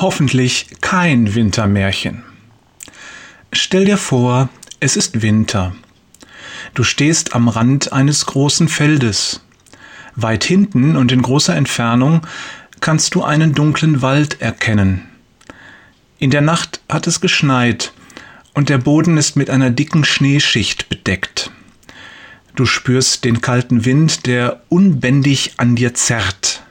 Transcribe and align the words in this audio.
hoffentlich 0.00 0.68
kein 0.80 1.34
Wintermärchen. 1.34 2.22
Stell 3.52 3.84
dir 3.84 3.96
vor, 3.96 4.48
es 4.80 4.96
ist 4.96 5.22
Winter. 5.22 5.74
Du 6.74 6.84
stehst 6.84 7.34
am 7.34 7.48
Rand 7.48 7.92
eines 7.92 8.26
großen 8.26 8.68
Feldes. 8.68 9.40
Weit 10.14 10.44
hinten 10.44 10.96
und 10.96 11.12
in 11.12 11.22
großer 11.22 11.56
Entfernung 11.56 12.26
kannst 12.80 13.14
du 13.14 13.24
einen 13.24 13.54
dunklen 13.54 14.02
Wald 14.02 14.40
erkennen. 14.40 15.02
In 16.18 16.30
der 16.30 16.40
Nacht 16.40 16.80
hat 16.88 17.06
es 17.06 17.20
geschneit 17.20 17.92
und 18.54 18.68
der 18.68 18.78
Boden 18.78 19.16
ist 19.16 19.36
mit 19.36 19.50
einer 19.50 19.70
dicken 19.70 20.04
Schneeschicht 20.04 20.88
bedeckt. 20.88 21.50
Du 22.54 22.64
spürst 22.64 23.24
den 23.24 23.42
kalten 23.42 23.84
Wind, 23.84 24.26
der 24.26 24.62
unbändig 24.70 25.52
an 25.58 25.76
dir 25.76 25.92
zerrt. 25.92 26.62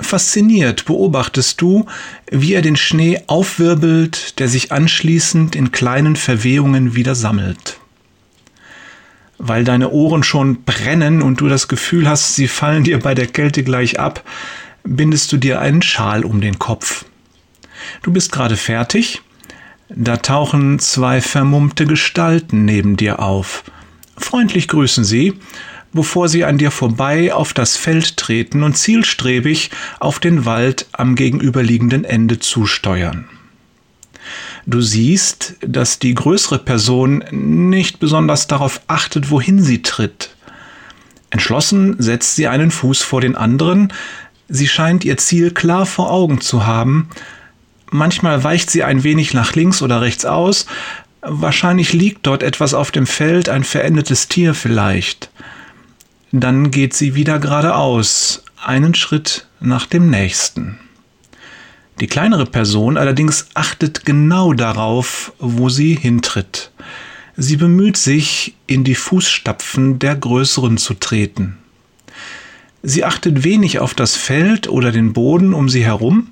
Fasziniert 0.00 0.84
beobachtest 0.84 1.60
du, 1.60 1.86
wie 2.30 2.54
er 2.54 2.62
den 2.62 2.76
Schnee 2.76 3.20
aufwirbelt, 3.26 4.38
der 4.38 4.48
sich 4.48 4.70
anschließend 4.70 5.56
in 5.56 5.72
kleinen 5.72 6.14
Verwehungen 6.14 6.94
wieder 6.94 7.14
sammelt. 7.14 7.78
Weil 9.38 9.64
deine 9.64 9.90
Ohren 9.90 10.22
schon 10.22 10.62
brennen 10.62 11.20
und 11.20 11.40
du 11.40 11.48
das 11.48 11.68
Gefühl 11.68 12.08
hast, 12.08 12.36
sie 12.36 12.48
fallen 12.48 12.84
dir 12.84 13.00
bei 13.00 13.14
der 13.14 13.26
Kälte 13.26 13.64
gleich 13.64 13.98
ab, 13.98 14.22
bindest 14.84 15.32
du 15.32 15.36
dir 15.36 15.60
einen 15.60 15.82
Schal 15.82 16.24
um 16.24 16.40
den 16.40 16.58
Kopf. 16.58 17.04
Du 18.02 18.12
bist 18.12 18.32
gerade 18.32 18.56
fertig, 18.56 19.22
da 19.88 20.16
tauchen 20.16 20.78
zwei 20.78 21.20
vermummte 21.20 21.86
Gestalten 21.86 22.64
neben 22.64 22.96
dir 22.96 23.20
auf. 23.20 23.64
Freundlich 24.16 24.68
grüßen 24.68 25.04
sie 25.04 25.34
bevor 25.92 26.28
sie 26.28 26.44
an 26.44 26.58
dir 26.58 26.70
vorbei 26.70 27.32
auf 27.32 27.52
das 27.52 27.76
Feld 27.76 28.16
treten 28.16 28.62
und 28.62 28.76
zielstrebig 28.76 29.70
auf 30.00 30.18
den 30.18 30.44
Wald 30.44 30.86
am 30.92 31.14
gegenüberliegenden 31.14 32.04
Ende 32.04 32.38
zusteuern. 32.38 33.26
Du 34.66 34.82
siehst, 34.82 35.56
dass 35.60 35.98
die 35.98 36.14
größere 36.14 36.58
Person 36.58 37.24
nicht 37.30 38.00
besonders 38.00 38.46
darauf 38.48 38.82
achtet, 38.86 39.30
wohin 39.30 39.62
sie 39.62 39.82
tritt. 39.82 40.36
Entschlossen 41.30 41.96
setzt 41.98 42.36
sie 42.36 42.48
einen 42.48 42.70
Fuß 42.70 43.02
vor 43.02 43.20
den 43.20 43.34
anderen, 43.34 43.92
sie 44.48 44.68
scheint 44.68 45.04
ihr 45.04 45.16
Ziel 45.16 45.52
klar 45.52 45.86
vor 45.86 46.10
Augen 46.10 46.40
zu 46.40 46.66
haben, 46.66 47.08
manchmal 47.90 48.44
weicht 48.44 48.70
sie 48.70 48.82
ein 48.82 49.04
wenig 49.04 49.34
nach 49.34 49.54
links 49.54 49.82
oder 49.82 50.00
rechts 50.00 50.24
aus, 50.24 50.66
wahrscheinlich 51.22 51.92
liegt 51.92 52.26
dort 52.26 52.42
etwas 52.42 52.74
auf 52.74 52.90
dem 52.90 53.06
Feld, 53.06 53.48
ein 53.48 53.64
verendetes 53.64 54.28
Tier 54.28 54.54
vielleicht. 54.54 55.30
Dann 56.32 56.70
geht 56.70 56.92
sie 56.92 57.14
wieder 57.14 57.38
geradeaus, 57.38 58.44
einen 58.62 58.94
Schritt 58.94 59.46
nach 59.60 59.86
dem 59.86 60.10
nächsten. 60.10 60.78
Die 62.00 62.06
kleinere 62.06 62.44
Person 62.44 62.98
allerdings 62.98 63.46
achtet 63.54 64.04
genau 64.04 64.52
darauf, 64.52 65.32
wo 65.38 65.70
sie 65.70 65.94
hintritt. 65.94 66.70
Sie 67.36 67.56
bemüht 67.56 67.96
sich, 67.96 68.54
in 68.66 68.84
die 68.84 68.94
Fußstapfen 68.94 69.98
der 69.98 70.16
Größeren 70.16 70.76
zu 70.76 70.94
treten. 70.94 71.56
Sie 72.82 73.04
achtet 73.04 73.42
wenig 73.42 73.78
auf 73.78 73.94
das 73.94 74.14
Feld 74.14 74.68
oder 74.68 74.92
den 74.92 75.14
Boden 75.14 75.54
um 75.54 75.68
sie 75.68 75.84
herum, 75.84 76.28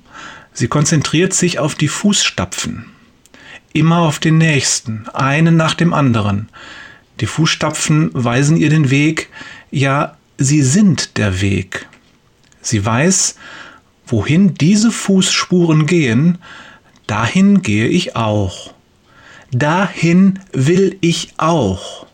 sie 0.53 0.67
konzentriert 0.67 1.33
sich 1.33 1.57
auf 1.57 1.75
die 1.75 1.87
Fußstapfen. 1.87 2.85
Immer 3.73 3.99
auf 3.99 4.19
den 4.19 4.37
nächsten, 4.37 5.09
einen 5.09 5.57
nach 5.57 5.73
dem 5.73 5.93
anderen. 5.93 6.49
Die 7.19 7.25
Fußstapfen 7.25 8.11
weisen 8.13 8.57
ihr 8.57 8.69
den 8.69 8.89
Weg, 8.89 9.29
ja, 9.71 10.17
sie 10.37 10.61
sind 10.61 11.17
der 11.17 11.41
Weg. 11.41 11.87
Sie 12.61 12.85
weiß, 12.85 13.35
wohin 14.05 14.55
diese 14.55 14.91
Fußspuren 14.91 15.85
gehen, 15.85 16.37
dahin 17.07 17.61
gehe 17.61 17.87
ich 17.87 18.15
auch. 18.15 18.73
Dahin 19.51 20.39
will 20.51 20.97
ich 21.01 21.33
auch. 21.37 22.05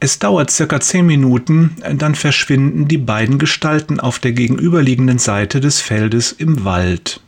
Es 0.00 0.18
dauert 0.18 0.50
circa 0.50 0.80
zehn 0.80 1.06
Minuten, 1.06 1.76
dann 1.94 2.14
verschwinden 2.14 2.88
die 2.88 2.98
beiden 2.98 3.38
Gestalten 3.38 4.00
auf 4.00 4.18
der 4.18 4.32
gegenüberliegenden 4.32 5.18
Seite 5.18 5.60
des 5.60 5.80
Feldes 5.80 6.30
im 6.30 6.64
Wald. 6.64 7.20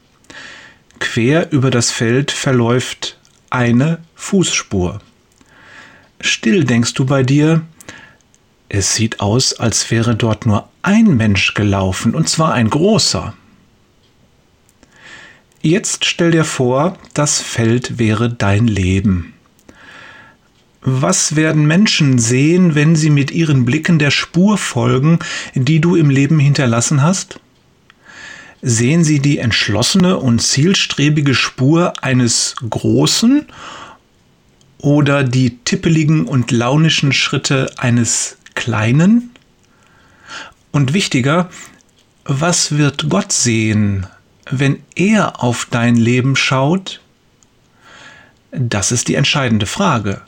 Quer 0.98 1.52
über 1.52 1.70
das 1.70 1.90
Feld 1.90 2.30
verläuft 2.30 3.18
eine 3.50 3.98
Fußspur. 4.14 5.00
Still 6.20 6.64
denkst 6.64 6.94
du 6.94 7.06
bei 7.06 7.22
dir, 7.22 7.62
es 8.68 8.94
sieht 8.94 9.20
aus, 9.20 9.54
als 9.54 9.90
wäre 9.90 10.16
dort 10.16 10.46
nur 10.46 10.68
ein 10.82 11.16
Mensch 11.16 11.54
gelaufen, 11.54 12.14
und 12.14 12.28
zwar 12.28 12.54
ein 12.54 12.70
großer. 12.70 13.34
Jetzt 15.62 16.04
stell 16.04 16.30
dir 16.30 16.44
vor, 16.44 16.98
das 17.14 17.40
Feld 17.40 17.98
wäre 17.98 18.32
dein 18.32 18.66
Leben. 18.66 19.34
Was 20.80 21.34
werden 21.34 21.66
Menschen 21.66 22.18
sehen, 22.18 22.76
wenn 22.76 22.94
sie 22.94 23.10
mit 23.10 23.32
ihren 23.32 23.64
Blicken 23.64 23.98
der 23.98 24.12
Spur 24.12 24.58
folgen, 24.58 25.18
die 25.54 25.80
du 25.80 25.96
im 25.96 26.10
Leben 26.10 26.38
hinterlassen 26.38 27.02
hast? 27.02 27.40
Sehen 28.62 29.02
sie 29.02 29.18
die 29.18 29.38
entschlossene 29.38 30.18
und 30.18 30.40
zielstrebige 30.40 31.34
Spur 31.34 31.94
eines 32.02 32.54
Großen 32.70 33.46
oder 34.78 35.24
die 35.24 35.58
tippeligen 35.58 36.26
und 36.26 36.52
launischen 36.52 37.12
Schritte 37.12 37.72
eines 37.76 38.38
Kleinen? 38.56 39.30
Und 40.72 40.92
wichtiger, 40.92 41.48
was 42.24 42.76
wird 42.76 43.08
Gott 43.08 43.30
sehen, 43.30 44.08
wenn 44.50 44.82
er 44.96 45.44
auf 45.44 45.68
dein 45.70 45.94
Leben 45.94 46.34
schaut? 46.34 47.00
Das 48.50 48.90
ist 48.90 49.06
die 49.06 49.14
entscheidende 49.14 49.66
Frage. 49.66 50.22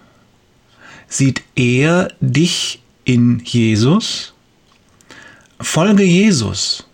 Sieht 1.09 1.43
er 1.57 2.13
dich 2.21 2.83
in 3.05 3.41
Jesus? 3.45 4.35
Folge 5.61 6.05
Jesus. 6.05 6.87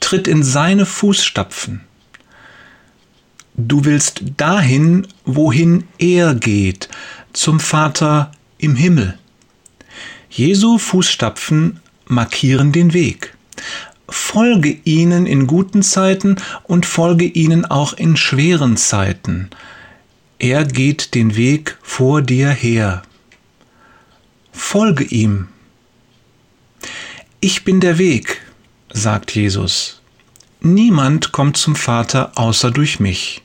Tritt 0.00 0.28
in 0.28 0.42
seine 0.42 0.84
Fußstapfen. 0.84 1.80
Du 3.56 3.84
willst 3.84 4.22
dahin, 4.36 5.06
wohin 5.24 5.84
er 5.98 6.34
geht, 6.34 6.88
zum 7.32 7.58
Vater 7.58 8.30
im 8.58 8.76
Himmel. 8.76 9.18
Jesu 10.30 10.78
Fußstapfen 10.78 11.80
markieren 12.06 12.72
den 12.72 12.92
Weg. 12.92 13.34
Folge 14.08 14.78
ihnen 14.84 15.26
in 15.26 15.46
guten 15.46 15.82
Zeiten 15.82 16.36
und 16.64 16.86
folge 16.86 17.24
ihnen 17.24 17.64
auch 17.64 17.92
in 17.92 18.16
schweren 18.16 18.76
Zeiten. 18.76 19.50
Er 20.38 20.64
geht 20.64 21.14
den 21.14 21.36
Weg 21.36 21.76
vor 21.82 22.22
dir 22.22 22.50
her. 22.50 23.02
Folge 24.52 25.04
ihm. 25.04 25.48
Ich 27.40 27.64
bin 27.64 27.80
der 27.80 27.98
Weg, 27.98 28.40
sagt 28.92 29.34
Jesus. 29.34 30.00
Niemand 30.60 31.32
kommt 31.32 31.56
zum 31.56 31.76
Vater 31.76 32.32
außer 32.36 32.70
durch 32.70 32.98
mich. 32.98 33.42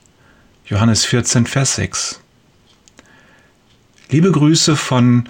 Johannes 0.66 1.04
14, 1.04 1.46
Vers 1.46 1.76
6. 1.76 2.20
Liebe 4.10 4.32
Grüße 4.32 4.76
von 4.76 5.28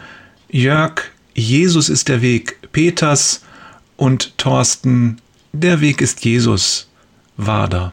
Jörg 0.48 1.02
Jesus 1.34 1.88
ist 1.88 2.08
der 2.08 2.22
Weg 2.22 2.58
Peters 2.72 3.42
und 3.96 4.38
Thorsten, 4.38 5.18
der 5.52 5.80
Weg 5.80 6.00
ist 6.00 6.24
Jesus, 6.24 6.88
Wader. 7.36 7.92